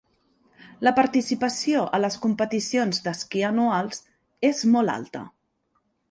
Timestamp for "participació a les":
0.99-2.15